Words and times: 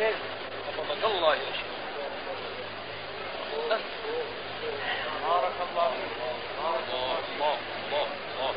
شيخ 0.00 0.16
حفظك 0.66 1.04
الله 1.04 1.34
يا 1.34 1.40
شيخ 1.52 1.70
بارك 5.28 5.52
الله 5.70 5.90
بارك 6.58 6.88
الله 6.92 7.18
الله 7.34 7.58
الله 7.90 8.06
الله 8.30 8.54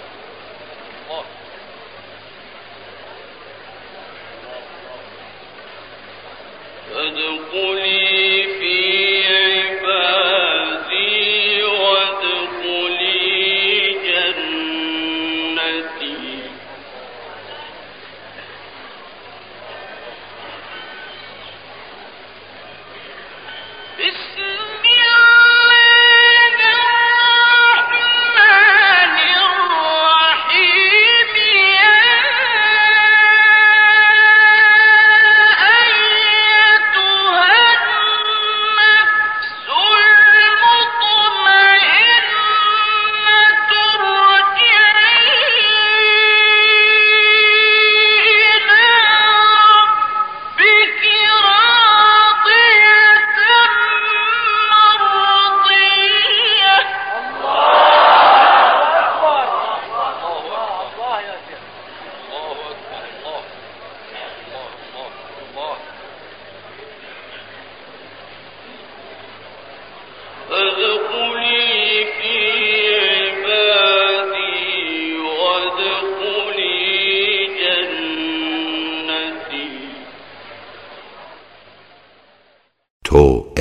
الله 1.10 1.26
فادخلي 7.14 8.43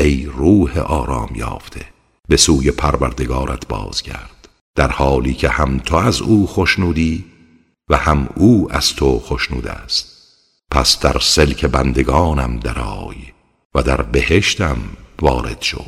ای 0.02 0.26
روح 0.26 0.78
آرام 0.78 1.30
یافته 1.34 1.84
به 2.28 2.36
سوی 2.36 2.70
پروردگارت 2.70 3.68
بازگرد. 3.68 4.48
در 4.74 4.88
حالی 4.88 5.34
که 5.34 5.48
هم 5.48 5.78
تو 5.78 5.96
از 5.96 6.22
او 6.22 6.46
خوشنودی 6.46 7.24
و 7.88 7.96
هم 7.96 8.28
او 8.36 8.68
از 8.70 8.94
تو 8.94 9.18
خوشنود 9.18 9.66
است. 9.66 10.08
پس 10.70 11.00
در 11.00 11.18
سلک 11.18 11.64
بندگانم 11.64 12.58
درای 12.58 13.16
و 13.74 13.82
در 13.82 14.02
بهشتم 14.02 14.78
وارد 15.22 15.62
شو. 15.62 15.84